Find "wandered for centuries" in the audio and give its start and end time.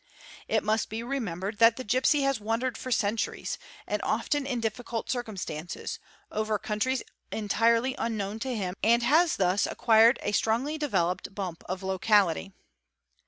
2.39-3.59